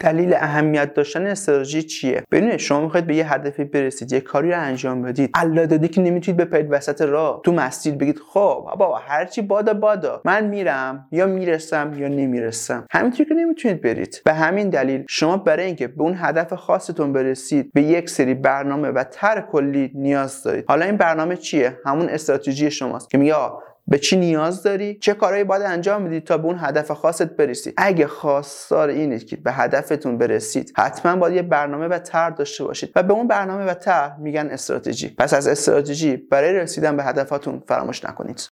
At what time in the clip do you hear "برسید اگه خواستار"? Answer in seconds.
27.36-28.88